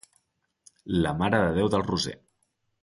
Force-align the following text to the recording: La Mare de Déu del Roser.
La 1.03 1.13
Mare 1.21 1.43
de 1.45 1.55
Déu 1.61 1.73
del 1.77 1.87
Roser. 1.93 2.19